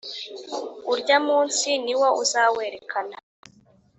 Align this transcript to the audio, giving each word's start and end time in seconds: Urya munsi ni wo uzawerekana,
Urya 0.93 1.17
munsi 1.27 1.67
ni 1.83 1.93
wo 1.99 2.07
uzawerekana, 2.23 3.17